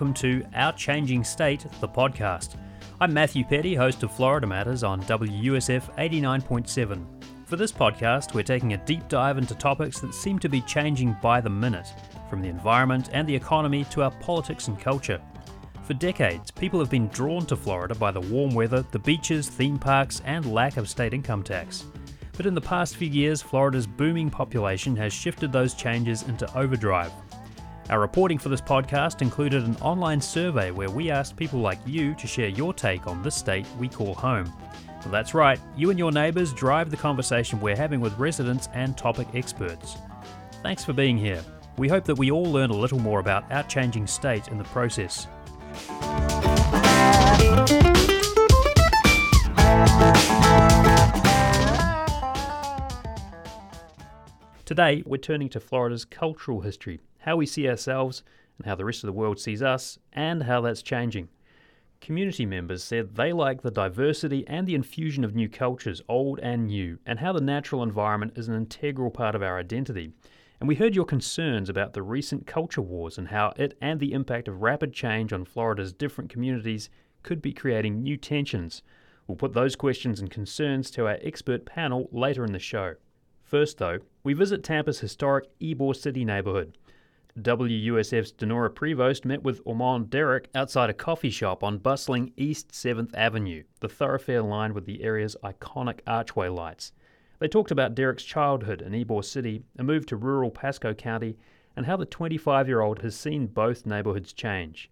[0.00, 2.56] welcome to Our Changing State, the podcast.
[3.02, 7.04] I'm Matthew Peddie, host of Florida Matters on WUSF 89.7.
[7.44, 11.18] For this podcast, we're taking a deep dive into topics that seem to be changing
[11.20, 11.92] by the minute,
[12.30, 15.20] from the environment and the economy to our politics and culture.
[15.82, 19.78] For decades, people have been drawn to Florida by the warm weather, the beaches, theme
[19.78, 21.84] parks, and lack of state income tax.
[22.38, 27.12] But in the past few years, Florida's booming population has shifted those changes into overdrive.
[27.90, 32.14] Our reporting for this podcast included an online survey where we asked people like you
[32.14, 34.52] to share your take on this state we call home.
[35.00, 38.96] Well, that's right, you and your neighbours drive the conversation we're having with residents and
[38.96, 39.96] topic experts.
[40.62, 41.42] Thanks for being here.
[41.78, 44.64] We hope that we all learn a little more about our changing state in the
[44.64, 45.26] process.
[54.64, 58.22] Today, we're turning to Florida's cultural history, how we see ourselves
[58.58, 61.28] and how the rest of the world sees us, and how that's changing.
[62.00, 66.66] Community members said they like the diversity and the infusion of new cultures, old and
[66.66, 70.12] new, and how the natural environment is an integral part of our identity.
[70.60, 74.12] And we heard your concerns about the recent culture wars and how it and the
[74.12, 76.90] impact of rapid change on Florida's different communities
[77.22, 78.82] could be creating new tensions.
[79.26, 82.94] We'll put those questions and concerns to our expert panel later in the show.
[83.42, 86.76] First, though, we visit Tampa's historic Ybor City neighborhood.
[87.38, 93.14] WUSF's Dinorah Prevost met with Ormond Derrick outside a coffee shop on bustling East 7th
[93.14, 96.92] Avenue, the thoroughfare lined with the area's iconic archway lights.
[97.38, 101.36] They talked about Derrick's childhood in Ybor City, a move to rural Pasco County,
[101.76, 104.90] and how the 25 year old has seen both neighborhoods change.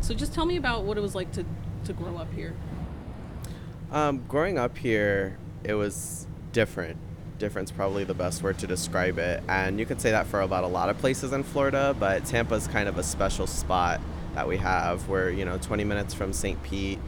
[0.00, 1.44] So just tell me about what it was like to,
[1.84, 2.54] to grow up here.
[3.90, 6.98] Um, growing up here, it was different.
[7.40, 9.42] Different's probably the best word to describe it.
[9.48, 12.68] And you could say that for about a lot of places in Florida, but Tampa's
[12.68, 13.98] kind of a special spot
[14.34, 15.08] that we have.
[15.08, 16.62] We're, you know, 20 minutes from St.
[16.62, 16.98] Pete.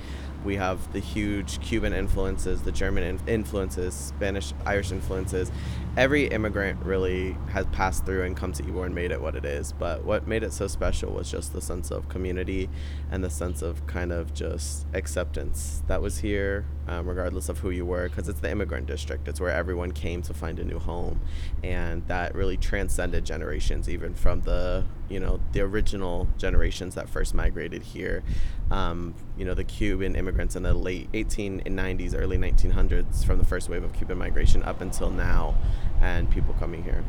[0.45, 5.51] We have the huge Cuban influences, the German in- influences, Spanish, Irish influences.
[5.97, 9.45] Every immigrant really has passed through and come to Ybor and made it what it
[9.45, 9.73] is.
[9.73, 12.69] But what made it so special was just the sense of community
[13.11, 17.71] and the sense of kind of just acceptance that was here, um, regardless of who
[17.71, 19.29] you were, because it's the immigrant district.
[19.29, 21.21] It's where everyone came to find a new home,
[21.63, 27.35] and that really transcended generations, even from the you know the original generations that first
[27.35, 28.23] migrated here.
[28.71, 33.69] Um, you know the Cuban immigrants in the late 1890s, early 1900s, from the first
[33.69, 35.55] wave of Cuban migration up until now,
[36.01, 37.05] and people coming here.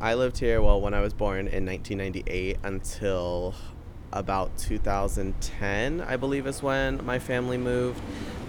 [0.00, 3.54] I lived here, well, when I was born in 1998 until
[4.12, 8.02] about 2010, I believe is when my family moved.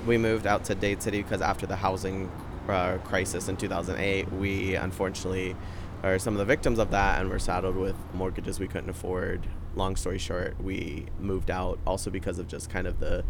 [0.08, 2.32] We moved out to Dade City because after the housing
[2.68, 5.56] uh, crisis in 2008, we unfortunately
[6.04, 9.48] are some of the victims of that and were saddled with mortgages we couldn't afford.
[9.76, 13.24] Long story short, we moved out also because of just kind of the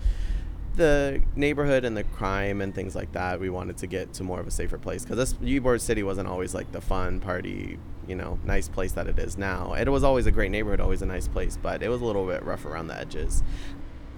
[0.75, 3.39] the neighborhood and the crime and things like that.
[3.39, 6.28] We wanted to get to more of a safer place because this Ybor City wasn't
[6.28, 9.73] always like the fun party, you know, nice place that it is now.
[9.73, 12.25] It was always a great neighborhood, always a nice place, but it was a little
[12.25, 13.44] bit rough around the edges.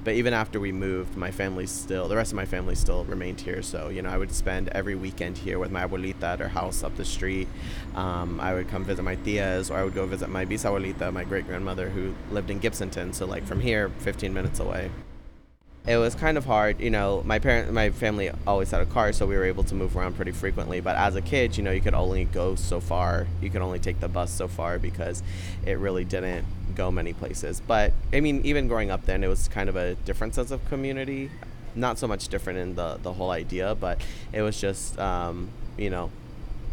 [0.05, 3.41] But even after we moved, my family still, the rest of my family still remained
[3.41, 3.63] here.
[3.63, 6.83] So, you know, I would spend every weekend here with my abuelita at her house
[6.83, 7.47] up the street.
[7.95, 11.23] Um, I would come visit my tias, or I would go visit my bisabuelita, my
[11.23, 13.15] great grandmother, who lived in Gibsonton.
[13.15, 14.91] So, like from here, 15 minutes away
[15.87, 16.79] it was kind of hard.
[16.79, 19.75] You know, my parent, my family always had a car, so we were able to
[19.75, 20.79] move around pretty frequently.
[20.79, 23.27] But as a kid, you know, you could only go so far.
[23.41, 25.21] You could only take the bus so far because
[25.65, 27.61] it really didn't go many places.
[27.65, 30.65] But I mean, even growing up then, it was kind of a different sense of
[30.69, 31.29] community.
[31.75, 34.01] Not so much different in the the whole idea, but
[34.33, 36.09] it was just um, you know,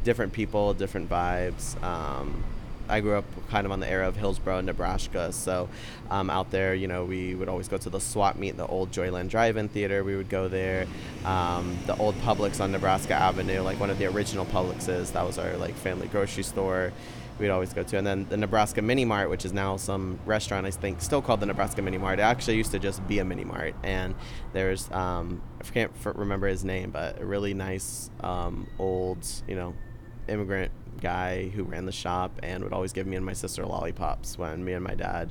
[0.05, 1.81] different people, different vibes.
[1.83, 2.45] Um,
[2.93, 5.33] I grew up kind of on the area of Hillsborough, Nebraska.
[5.33, 5.71] So
[6.11, 8.93] um, out there, you know, we would always go to the swap meet, the old
[8.93, 10.05] Joyland Drive-In Theater.
[10.05, 10.87] We would go there.
[11.25, 15.13] Um, the old Publix on Nebraska Avenue, like one of the original Publixes.
[15.13, 16.93] That was our like family grocery store.
[17.39, 20.67] We'd always go to, and then the Nebraska Mini Mart, which is now some restaurant
[20.67, 22.19] I think still called the Nebraska Mini Mart.
[22.19, 24.15] It actually used to just be a mini mart, and
[24.53, 29.75] there's um, I can't remember his name, but a really nice um, old, you know,
[30.29, 30.71] immigrant
[31.03, 34.65] guy who ran the shop and would always give me and my sister lollipops when
[34.65, 35.31] me and my dad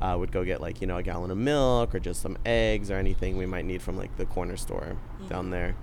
[0.00, 2.90] uh, would go get like you know a gallon of milk or just some eggs
[2.90, 5.28] or anything we might need from like the corner store mm-hmm.
[5.28, 5.76] down there.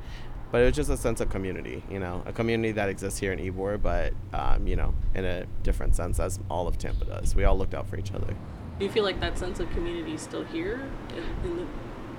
[0.49, 3.31] But it was just a sense of community you know a community that exists here
[3.31, 7.35] in Ybor but um, you know in a different sense as all of Tampa does.
[7.35, 8.35] We all looked out for each other.
[8.79, 11.67] Do you feel like that sense of community is still here in, in the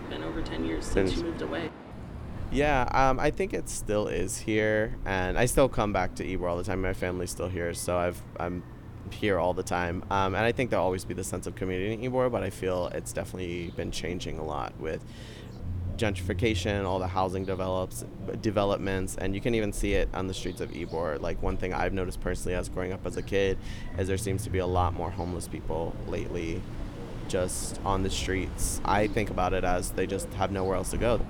[0.09, 1.71] been over 10 years since you moved away
[2.50, 6.50] yeah, um, I think it still is here, and I still come back to Ybor
[6.50, 6.81] all the time.
[6.83, 8.62] My family's still here, so I've I'm
[9.11, 10.05] here all the time.
[10.11, 12.50] Um, and I think there'll always be the sense of community in Ybor, but I
[12.50, 15.05] feel it's definitely been changing a lot with
[15.97, 18.05] gentrification, all the housing develops
[18.41, 21.21] developments, and you can even see it on the streets of Ybor.
[21.21, 23.59] Like one thing I've noticed personally as growing up as a kid
[23.99, 26.62] is there seems to be a lot more homeless people lately
[27.27, 28.81] just on the streets.
[28.85, 31.21] I think about it as they just have nowhere else to go.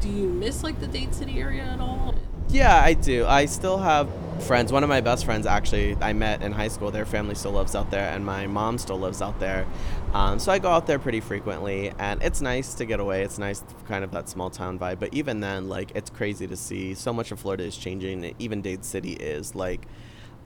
[0.00, 2.14] Do you miss like the Dade City area at all?
[2.48, 3.24] Yeah, I do.
[3.24, 4.10] I still have
[4.42, 4.72] friends.
[4.72, 6.90] One of my best friends, actually, I met in high school.
[6.90, 9.66] Their family still lives out there, and my mom still lives out there.
[10.12, 13.22] Um, so I go out there pretty frequently, and it's nice to get away.
[13.22, 14.98] It's nice, kind of that small town vibe.
[14.98, 18.34] But even then, like, it's crazy to see so much of Florida is changing.
[18.38, 19.54] Even Dade City is.
[19.54, 19.86] Like,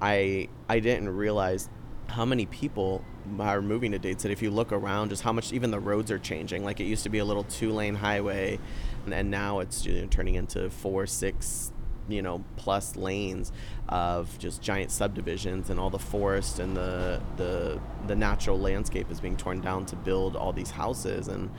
[0.01, 1.69] I I didn't realize
[2.09, 3.05] how many people
[3.41, 4.33] are moving to Dade City.
[4.33, 6.65] If you look around, just how much even the roads are changing.
[6.65, 8.59] Like it used to be a little two lane highway,
[9.13, 11.73] and, now it's you know, turning into four, six,
[12.09, 13.51] you know plus lanes
[13.89, 19.19] of just giant subdivisions and all the forest and the the the natural landscape is
[19.19, 21.51] being torn down to build all these houses and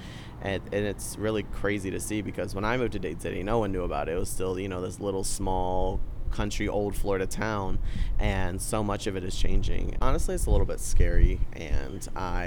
[0.41, 3.59] and, and it's really crazy to see because when I moved to Dade City, no
[3.59, 4.13] one knew about it.
[4.13, 5.99] It was still, you know, this little small
[6.29, 7.79] country old Florida town
[8.19, 9.95] and so much of it is changing.
[10.01, 12.45] Honestly, it's a little bit scary and I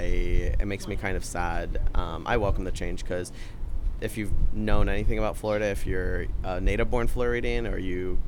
[0.59, 1.81] it makes me kind of sad.
[1.95, 3.33] Um, I welcome the change because
[4.01, 8.19] if you've known anything about Florida, if you're a native born Floridian or you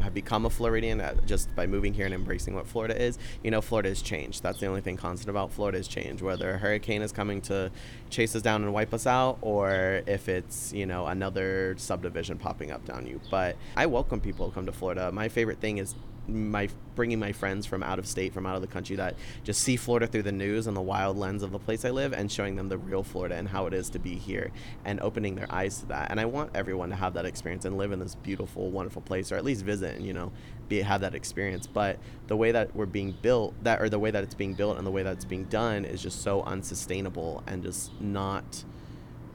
[0.00, 3.50] have become a Floridian uh, just by moving here and embracing what Florida is, you
[3.50, 4.42] know Florida has changed.
[4.42, 6.22] That's the only thing constant about Florida is change.
[6.22, 7.70] Whether a hurricane is coming to
[8.10, 12.70] chase us down and wipe us out, or if it's you know another subdivision popping
[12.70, 13.20] up down you.
[13.30, 15.10] But I welcome people to come to Florida.
[15.12, 15.94] My favorite thing is
[16.30, 19.62] my bringing my friends from out of state, from out of the country that just
[19.62, 22.30] see Florida through the news and the wild lens of the place I live, and
[22.30, 24.50] showing them the real Florida and how it is to be here,
[24.84, 26.10] and opening their eyes to that.
[26.10, 29.32] And I want everyone to have that experience and live in this beautiful, wonderful place,
[29.32, 30.32] or at least visit and you know,
[30.68, 31.66] be have that experience.
[31.66, 34.78] But the way that we're being built, that or the way that it's being built
[34.78, 38.64] and the way that it's being done is just so unsustainable and just not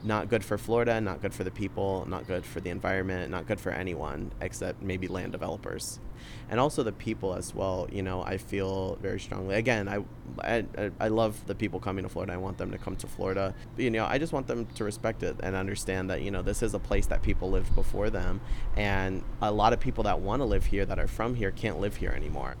[0.02, 3.46] not good for Florida, not good for the people, not good for the environment, not
[3.46, 5.98] good for anyone except maybe land developers.
[6.48, 7.88] And also the people as well.
[7.90, 9.56] You know, I feel very strongly.
[9.56, 10.04] Again, I,
[10.40, 12.32] I, I love the people coming to Florida.
[12.32, 13.54] I want them to come to Florida.
[13.76, 16.62] You know, I just want them to respect it and understand that, you know, this
[16.62, 18.40] is a place that people lived before them.
[18.76, 21.80] And a lot of people that want to live here, that are from here, can't
[21.80, 22.56] live here anymore.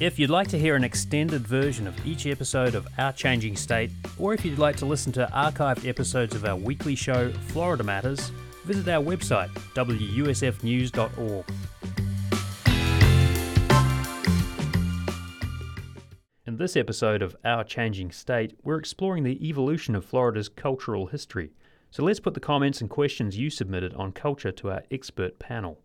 [0.00, 3.90] If you'd like to hear an extended version of each episode of Our Changing State,
[4.16, 8.30] or if you'd like to listen to archived episodes of our weekly show, Florida Matters,
[8.64, 11.44] visit our website, wusfnews.org.
[16.46, 21.50] In this episode of Our Changing State, we're exploring the evolution of Florida's cultural history.
[21.90, 25.80] So let's put the comments and questions you submitted on culture to our expert panel.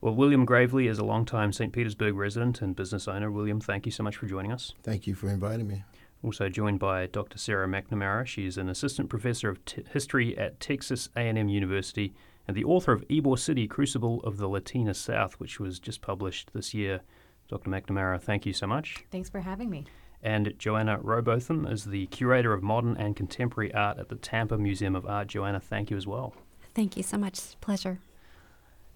[0.00, 1.72] Well, William Gravely is a long-time St.
[1.72, 3.30] Petersburg resident and business owner.
[3.30, 4.74] William, thank you so much for joining us.
[4.82, 5.84] Thank you for inviting me.
[6.22, 7.38] Also joined by Dr.
[7.38, 8.26] Sarah McNamara.
[8.26, 12.14] She's an assistant professor of t- history at Texas A&M University
[12.46, 16.52] and the author of Ybor City, Crucible of the Latina South, which was just published
[16.52, 17.00] this year.
[17.48, 17.70] Dr.
[17.70, 19.04] McNamara, thank you so much.
[19.10, 19.84] Thanks for having me.
[20.22, 24.94] And Joanna Robotham is the curator of modern and contemporary art at the Tampa Museum
[24.96, 25.28] of Art.
[25.28, 26.34] Joanna, thank you as well.
[26.74, 27.60] Thank you so much.
[27.60, 27.98] Pleasure.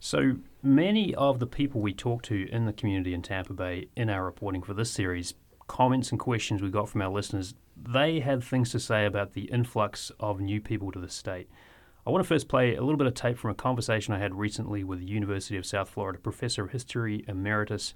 [0.03, 4.09] So many of the people we talked to in the community in Tampa Bay in
[4.09, 5.35] our reporting for this series,
[5.69, 9.45] comments and questions we got from our listeners, they had things to say about the
[9.53, 11.51] influx of new people to the state.
[12.07, 14.35] I want to first play a little bit of tape from a conversation I had
[14.35, 17.93] recently with the University of South Florida professor of history emeritus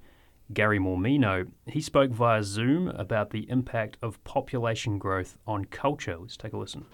[0.53, 1.49] Gary Mormino.
[1.67, 6.19] He spoke via Zoom about the impact of population growth on culture.
[6.19, 6.85] Let's take a listen.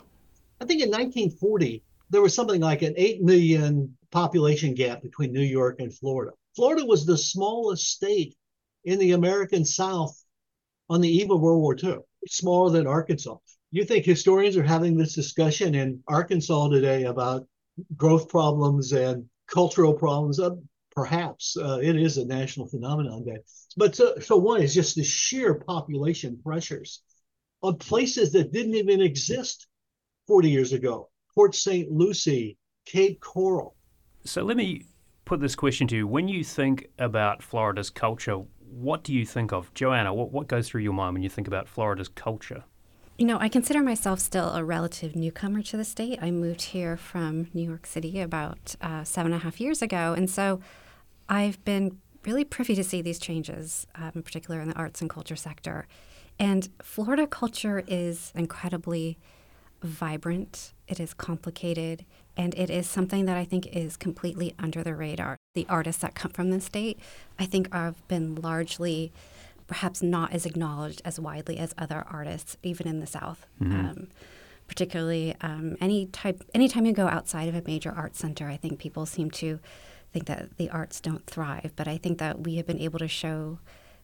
[0.60, 5.40] I think in 1940, there was something like an 8 million population gap between New
[5.40, 6.32] York and Florida.
[6.56, 8.36] Florida was the smallest state
[8.84, 10.16] in the American South
[10.88, 13.36] on the eve of World War II, smaller than Arkansas.
[13.70, 17.46] You think historians are having this discussion in Arkansas today about
[17.96, 20.40] growth problems and cultural problems?
[20.40, 20.56] Uh,
[20.90, 23.40] perhaps uh, it is a national phenomenon there.
[23.76, 27.02] But so, so one is just the sheer population pressures
[27.62, 29.68] of places that didn't even exist
[30.26, 31.10] 40 years ago.
[31.34, 31.90] Port St.
[31.90, 33.76] Lucie, Cape Coral.
[34.24, 34.84] So let me
[35.24, 36.06] put this question to you.
[36.06, 39.72] When you think about Florida's culture, what do you think of?
[39.74, 42.64] Joanna, what, what goes through your mind when you think about Florida's culture?
[43.18, 46.18] You know, I consider myself still a relative newcomer to the state.
[46.22, 50.14] I moved here from New York City about uh, seven and a half years ago.
[50.16, 50.60] And so
[51.28, 55.10] I've been really privy to see these changes, um, in particular in the arts and
[55.10, 55.86] culture sector.
[56.38, 59.18] And Florida culture is incredibly
[59.82, 62.04] vibrant, it is complicated,
[62.40, 65.36] And it is something that I think is completely under the radar.
[65.54, 66.98] The artists that come from the state,
[67.38, 69.12] I think, have been largely
[69.66, 73.46] perhaps not as acknowledged as widely as other artists, even in the South.
[73.60, 73.78] Mm-hmm.
[73.78, 74.08] Um,
[74.68, 78.78] particularly um, any type, anytime you go outside of a major art center, I think
[78.78, 79.58] people seem to
[80.10, 81.72] think that the arts don't thrive.
[81.76, 83.58] But I think that we have been able to show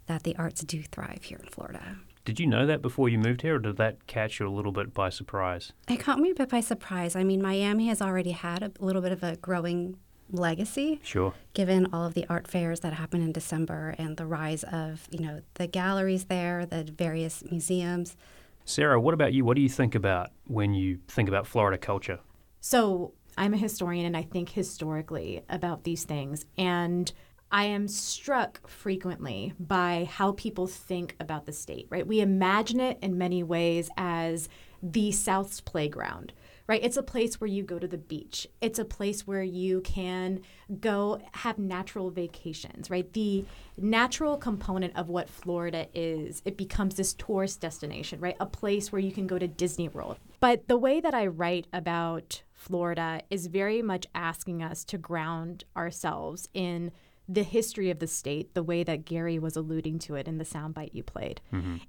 [0.09, 1.97] that the arts do thrive here in Florida.
[2.27, 4.73] Did you know that before you moved here, or did that catch you a little
[4.73, 5.73] bit by surprise?
[5.89, 7.15] It caught me a bit by surprise.
[7.15, 9.97] I mean, Miami has already had a little bit of a growing
[10.33, 11.35] legacy Sure.
[11.55, 15.21] given all of the art fairs that happen in December and the rise of, you
[15.21, 18.17] know, the galleries there, the various museums.
[18.65, 19.45] Sarah, what about you?
[19.45, 22.19] What do you think about when you think about Florida culture?
[22.61, 26.45] So I'm a historian and I think historically about these things.
[26.59, 27.13] And
[27.51, 32.07] I am struck frequently by how people think about the state, right?
[32.07, 34.49] We imagine it in many ways as
[34.83, 36.33] the South's playground,
[36.67, 36.83] right?
[36.83, 38.47] It's a place where you go to the beach.
[38.61, 40.41] It's a place where you can
[40.81, 43.11] go have natural vacations, right?
[43.13, 43.45] The
[43.79, 48.37] natural component of what Florida is, it becomes this tourist destination, right?
[48.41, 50.19] A place where you can go to Disney World.
[50.41, 55.65] But the way that I write about Florida is very much asking us to ground
[55.77, 56.91] ourselves in
[57.29, 60.45] the history of the state, the way that Gary was alluding to it in the
[60.45, 61.41] soundbite you played,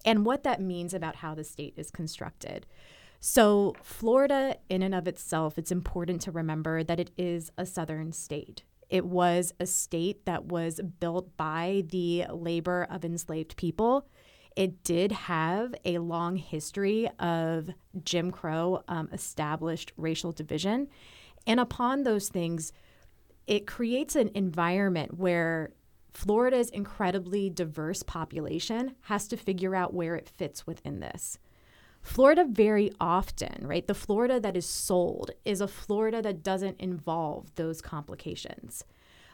[0.06, 2.66] and what that means about how the state is constructed.
[3.20, 8.12] So, Florida, in and of itself, it's important to remember that it is a southern
[8.12, 8.64] state.
[8.90, 14.08] It was a state that was built by the labor of enslaved people.
[14.56, 17.70] It did have a long history of
[18.04, 20.88] Jim Crow um, established racial division.
[21.46, 22.72] And upon those things,
[23.48, 25.72] it creates an environment where
[26.12, 31.40] Florida's incredibly diverse population has to figure out where it fits within this.
[32.02, 33.86] Florida very often, right?
[33.86, 38.84] The Florida that is sold is a Florida that doesn't involve those complications.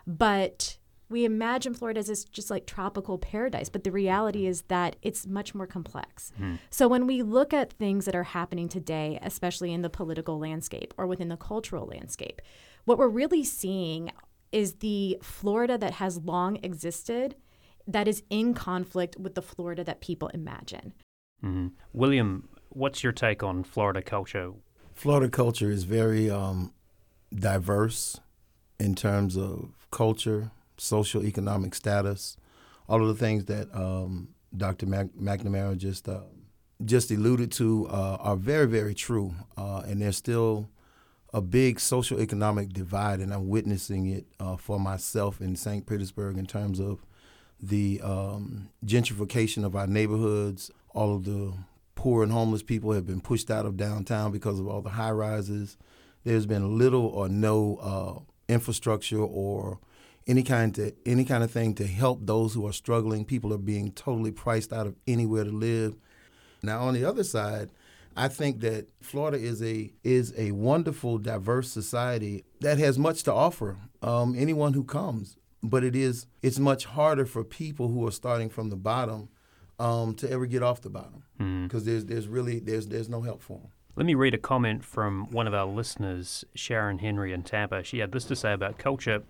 [0.06, 0.78] But
[1.10, 5.28] we imagine Florida as this just like tropical paradise, but the reality is that it's
[5.28, 6.34] much more complex.
[6.38, 6.56] Hmm.
[6.70, 10.94] So when we look at things that are happening today, especially in the political landscape
[10.98, 12.42] or within the cultural landscape,
[12.86, 14.12] what we're really seeing
[14.52, 17.36] is the Florida that has long existed
[17.88, 20.94] that is in conflict with the Florida that people imagine.
[21.42, 24.54] hmm William, what's your take on Florida culture?
[24.94, 26.72] Florida culture is very um,
[27.34, 28.20] diverse
[28.80, 32.38] in terms of culture, social, economic status,
[32.88, 34.86] all of the things that um, Dr.
[34.86, 36.22] Mac- McNamara just uh,
[36.86, 40.70] just alluded to uh, are very, very true, uh, and there's still
[41.34, 45.86] a big social economic divide, and I'm witnessing it uh, for myself in St.
[45.86, 47.04] Petersburg in terms of
[47.60, 50.70] the um, gentrification of our neighborhoods.
[50.92, 51.54] All of the
[51.96, 55.12] poor and homeless people have been pushed out of downtown because of all the high
[55.12, 55.76] rises.
[56.24, 59.80] There's been little or no uh, infrastructure or
[60.28, 63.26] any kind to any kind of thing to help those who are struggling.
[63.26, 65.96] People are being totally priced out of anywhere to live.
[66.62, 67.72] Now, on the other side,
[68.16, 73.34] I think that Florida is a is a wonderful, diverse society that has much to
[73.34, 75.38] offer um, anyone who comes.
[75.62, 79.30] But it is it's much harder for people who are starting from the bottom
[79.80, 81.24] um, to ever get off the bottom
[81.64, 83.72] because there's there's really there's there's no help for them.
[83.96, 87.84] Let me read a comment from one of our listeners, Sharon Henry in Tampa.
[87.84, 89.22] She had this to say about culture.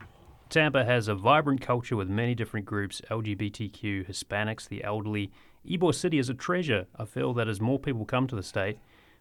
[0.53, 5.31] Tampa has a vibrant culture with many different groups LGBTQ, Hispanics, the elderly.
[5.67, 6.86] Ybor City is a treasure.
[6.95, 8.77] I feel that as more people come to the state,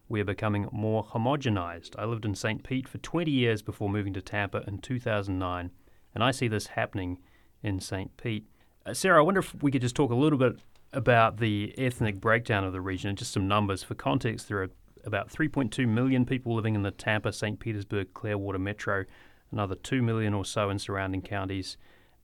[0.07, 1.95] we are becoming more homogenized.
[1.97, 2.61] I lived in St.
[2.61, 5.71] Pete for 20 years before moving to Tampa in 2009,
[6.13, 7.17] and I see this happening
[7.63, 8.15] in St.
[8.15, 8.45] Pete.
[8.85, 10.59] Uh, Sarah, I wonder if we could just talk a little bit
[10.91, 13.81] about the ethnic breakdown of the region and just some numbers.
[13.81, 14.69] For context, there are
[15.03, 17.59] about 3.2 million people living in the Tampa, St.
[17.59, 19.05] Petersburg, Clearwater metro,
[19.53, 21.77] another 2 million or so in surrounding counties.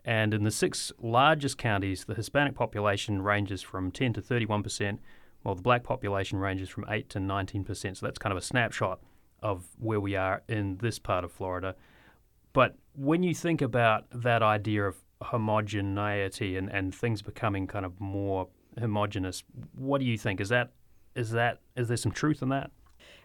[0.04, 5.00] And in the six largest counties, the Hispanic population ranges from 10 to 31 percent,
[5.44, 7.98] while the black population ranges from 8 to 19 percent.
[7.98, 9.00] So that's kind of a snapshot
[9.42, 11.76] of where we are in this part of Florida.
[12.54, 18.00] But when you think about that idea of homogeneity and, and things becoming kind of
[18.00, 19.44] more homogenous,
[19.76, 20.42] what do you think?
[20.42, 20.72] Is that
[21.16, 22.72] is that is there some truth in that?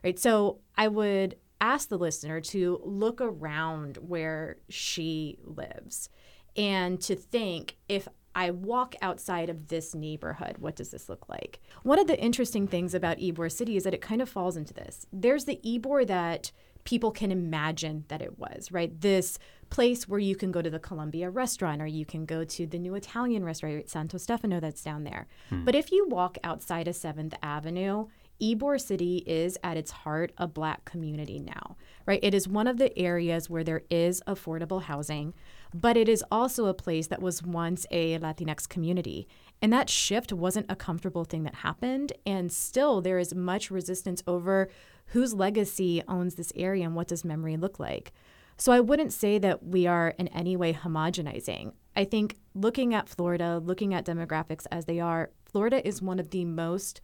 [0.02, 0.18] Right.
[0.18, 6.08] So I would ask the listener to look around where she lives
[6.56, 11.60] and to think if I walk outside of this neighborhood, what does this look like?
[11.84, 14.74] One of the interesting things about Ybor City is that it kind of falls into
[14.74, 15.06] this.
[15.12, 16.50] There's the Ybor that
[16.82, 19.00] people can imagine that it was, right?
[19.00, 19.38] This
[19.70, 22.78] place where you can go to the Columbia restaurant or you can go to the
[22.78, 23.88] new Italian restaurant.
[23.88, 25.26] Santo Stefano, that's down there.
[25.48, 25.64] Hmm.
[25.64, 28.06] But if you walk outside of 7th Avenue,
[28.44, 32.20] Ybor City is at its heart a black community now, right?
[32.22, 35.32] It is one of the areas where there is affordable housing,
[35.72, 39.26] but it is also a place that was once a Latinx community.
[39.62, 42.12] And that shift wasn't a comfortable thing that happened.
[42.26, 44.68] And still, there is much resistance over
[45.06, 48.12] whose legacy owns this area and what does memory look like.
[48.56, 51.72] So I wouldn't say that we are in any way homogenizing.
[51.96, 56.30] I think looking at Florida, looking at demographics as they are, Florida is one of
[56.30, 57.00] the most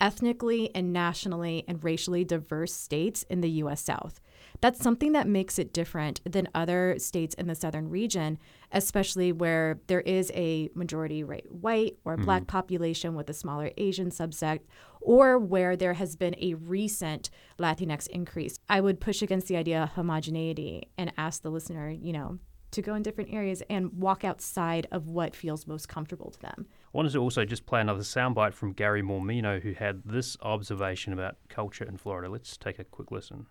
[0.00, 4.20] ethnically and nationally and racially diverse states in the US South.
[4.60, 8.38] That's something that makes it different than other states in the southern region,
[8.70, 12.24] especially where there is a majority right, white or mm-hmm.
[12.24, 14.60] black population with a smaller Asian subset,
[15.00, 18.58] or where there has been a recent Latinx increase.
[18.68, 22.38] I would push against the idea of homogeneity and ask the listener, you know,
[22.72, 26.66] to go in different areas and walk outside of what feels most comfortable to them.
[26.94, 31.14] I wanted to also just play another soundbite from Gary Mormino, who had this observation
[31.14, 32.28] about culture in Florida.
[32.28, 33.46] Let's take a quick listen.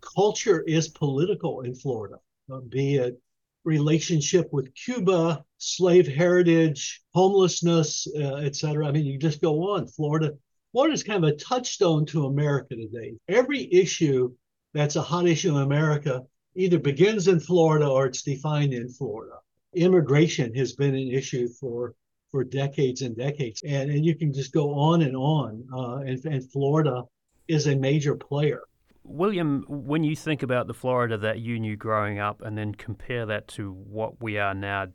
[0.00, 2.16] Culture is political in Florida,
[2.50, 3.20] uh, be it
[3.64, 8.88] relationship with Cuba, slave heritage, homelessness, uh, etc.
[8.88, 9.86] I mean, you just go on.
[9.86, 10.32] Florida,
[10.72, 13.18] Florida is kind of a touchstone to America today.
[13.28, 14.32] Every issue
[14.72, 16.22] that's a hot issue in America
[16.54, 19.34] either begins in Florida or it's defined in Florida.
[19.74, 21.94] Immigration has been an issue for
[22.30, 25.64] for decades and decades, and and you can just go on and on.
[25.72, 27.02] Uh, and, and Florida
[27.48, 28.62] is a major player.
[29.02, 33.26] William, when you think about the Florida that you knew growing up, and then compare
[33.26, 34.86] that to what we are now,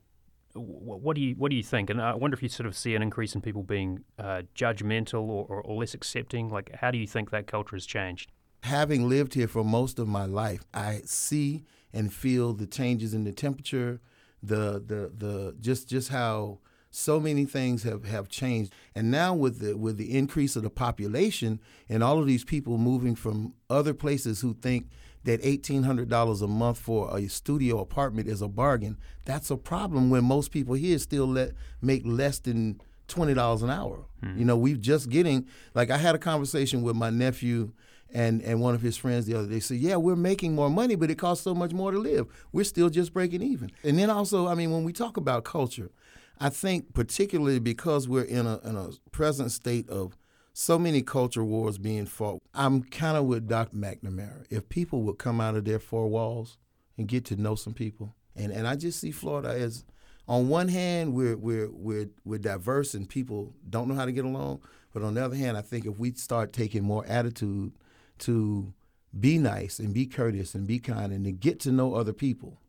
[0.54, 1.90] what do you what do you think?
[1.90, 5.24] And I wonder if you sort of see an increase in people being uh, judgmental
[5.24, 6.50] or, or, or less accepting.
[6.50, 8.32] Like, how do you think that culture has changed?
[8.66, 11.64] having lived here for most of my life, I see
[11.94, 14.02] and feel the changes in the temperature,
[14.44, 16.60] the the the just just how
[16.96, 18.74] so many things have, have changed.
[18.96, 21.60] And now with the with the increase of the population
[21.90, 24.88] and all of these people moving from other places who think
[25.26, 30.24] that $1,800 a month for a studio apartment is a bargain, that's a problem when
[30.24, 34.06] most people here still let make less than $20 an hour.
[34.22, 34.38] Hmm.
[34.38, 37.74] You know, we've just getting like I had a conversation with my nephew
[38.14, 40.96] and and one of his friends the other day said, "Yeah, we're making more money,
[40.96, 42.28] but it costs so much more to live.
[42.54, 45.92] We're still just breaking even." And then also, I mean, when we talk about culture,
[46.40, 50.18] I think particularly because we're in a in a present state of
[50.54, 53.76] so many culture wars being fought, I'm kind of with Dr.
[53.76, 54.46] McNamara.
[54.50, 56.58] If people would come out of their four walls
[56.98, 59.86] and get to know some people, and and I just see Florida as
[60.28, 64.26] on one hand we're we're we're we're diverse and people don't know how to get
[64.26, 64.62] along,
[64.94, 67.74] but on the other hand, I think if we start taking more attitude
[68.20, 68.74] to
[69.18, 72.60] be nice and be courteous and be kind and to get to know other people,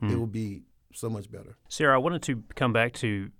[0.00, 0.10] hmm.
[0.10, 0.62] it will be
[0.94, 1.56] so much better.
[1.68, 3.30] Sarah, I wanted to come back to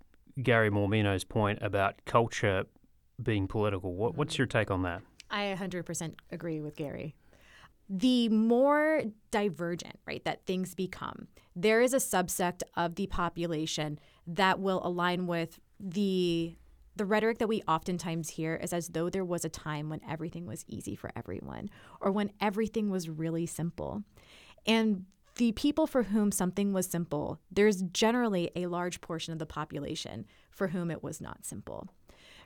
[0.42, 2.64] Gary Mormino's point about culture
[3.22, 3.94] being political.
[3.94, 5.02] What, what's your take on that?
[5.30, 7.14] I 100% agree with Gary.
[7.88, 14.58] The more divergent, right, that things become, there is a subsect of the population that
[14.58, 16.56] will align with the
[16.96, 20.46] the rhetoric that we oftentimes hear is as though there was a time when everything
[20.46, 21.68] was easy for everyone
[22.00, 24.04] or when everything was really simple.
[24.64, 29.46] And the people for whom something was simple, there's generally a large portion of the
[29.46, 31.88] population for whom it was not simple.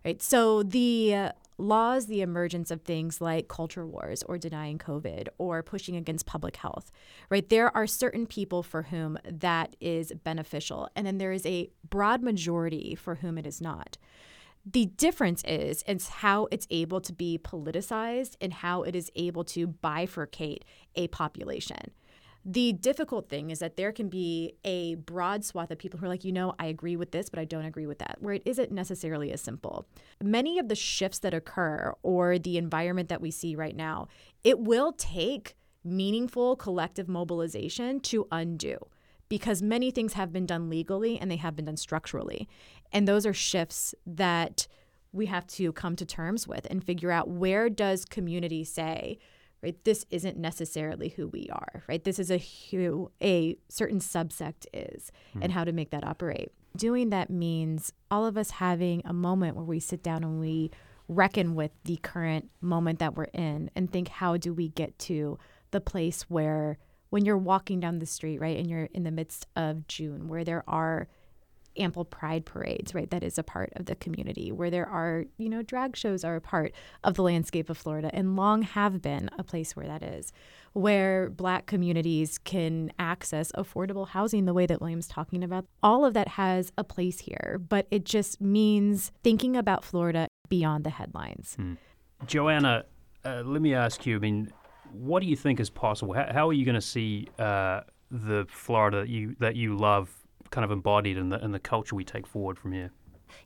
[0.04, 0.22] Right?
[0.22, 5.62] So the uh, laws, the emergence of things like culture wars or denying COVID or
[5.62, 6.92] pushing against public health,
[7.30, 7.46] right?
[7.48, 12.22] There are certain people for whom that is beneficial, and then there is a broad
[12.22, 13.98] majority for whom it is not.
[14.64, 19.44] The difference is it's how it's able to be politicized and how it is able
[19.44, 20.62] to bifurcate
[20.94, 21.92] a population.
[22.44, 26.08] The difficult thing is that there can be a broad swath of people who are
[26.08, 28.42] like, you know, I agree with this, but I don't agree with that, where it
[28.46, 29.86] isn't necessarily as simple.
[30.22, 34.08] Many of the shifts that occur or the environment that we see right now,
[34.44, 38.78] it will take meaningful collective mobilization to undo
[39.28, 42.48] because many things have been done legally and they have been done structurally.
[42.92, 44.66] And those are shifts that
[45.12, 49.18] we have to come to terms with and figure out where does community say,
[49.62, 52.02] right, this isn't necessarily who we are, right?
[52.02, 52.38] This is a
[52.70, 55.42] who a certain subsect is mm.
[55.42, 56.52] and how to make that operate.
[56.76, 60.70] Doing that means all of us having a moment where we sit down and we
[61.08, 65.38] reckon with the current moment that we're in and think how do we get to
[65.70, 66.78] the place where
[67.10, 70.44] when you're walking down the street, right, and you're in the midst of June, where
[70.44, 71.08] there are
[71.78, 73.10] ample pride parades, right?
[73.10, 76.36] That is a part of the community where there are, you know, drag shows are
[76.36, 76.72] a part
[77.04, 80.32] of the landscape of Florida and long have been a place where that is,
[80.72, 85.64] where black communities can access affordable housing the way that William's talking about.
[85.82, 90.84] All of that has a place here, but it just means thinking about Florida beyond
[90.84, 91.54] the headlines.
[91.56, 91.74] Hmm.
[92.26, 92.84] Joanna,
[93.24, 94.16] uh, let me ask you.
[94.16, 94.52] I mean,
[94.92, 96.14] what do you think is possible?
[96.14, 100.10] How, how are you going to see uh, the Florida that you that you love
[100.50, 102.90] kind of embodied in the in the culture we take forward from here?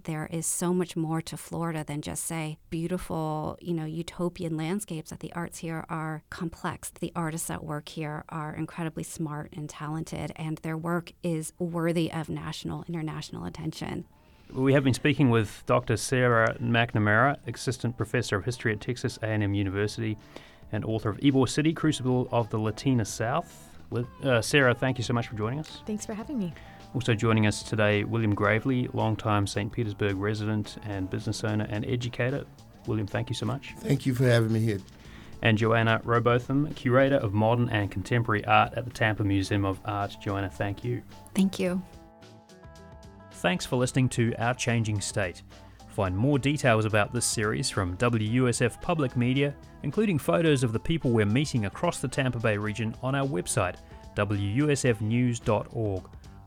[0.04, 5.10] There is so much more to Florida than just say beautiful, you know, utopian landscapes.
[5.10, 6.90] That the arts here are complex.
[6.90, 12.12] The artists that work here are incredibly smart and talented, and their work is worthy
[12.12, 14.04] of national, international attention.
[14.52, 15.96] We have been speaking with Dr.
[15.96, 20.18] Sarah McNamara, Assistant Professor of History at Texas A&M University
[20.72, 23.70] and author of Ybor City, Crucible of the Latina South.
[24.22, 25.82] Uh, Sarah, thank you so much for joining us.
[25.86, 26.52] Thanks for having me.
[26.94, 29.72] Also joining us today, William Gravely, longtime St.
[29.72, 32.44] Petersburg resident and business owner and educator.
[32.86, 33.74] William, thank you so much.
[33.78, 34.78] Thank you for having me here.
[35.40, 40.16] And Joanna Robotham, curator of modern and contemporary art at the Tampa Museum of Art.
[40.20, 41.02] Joanna, thank you.
[41.34, 41.82] Thank you.
[43.32, 45.42] Thanks for listening to Our Changing State.
[45.88, 51.10] Find more details about this series from WUSF Public Media, including photos of the people
[51.10, 53.76] we're meeting across the Tampa Bay region, on our website,
[54.16, 56.02] wusfnews.org.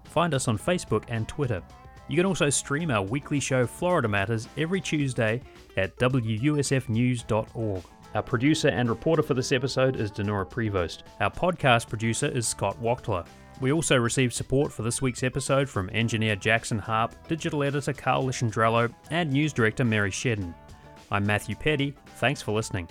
[0.06, 1.62] Find us on Facebook and Twitter.
[2.08, 5.42] You can also stream our weekly show Florida Matters every Tuesday
[5.76, 7.84] at wusfnews.org.
[8.14, 11.04] Our producer and reporter for this episode is Dinorah Prevost.
[11.20, 13.26] Our podcast producer is Scott Wachtler.
[13.60, 18.24] We also received support for this week's episode from engineer Jackson Harp, digital editor Carl
[18.26, 20.54] Lisciandrello, and news director Mary Shedden.
[21.12, 21.94] I'm Matthew Peddie.
[22.18, 22.88] Thanks for listening.